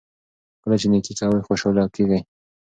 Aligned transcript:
کله 0.61 0.75
چې 0.81 0.87
نیکي 0.91 1.13
کوئ 1.19 1.41
خوشحاله 1.47 1.83
کیږئ. 1.95 2.19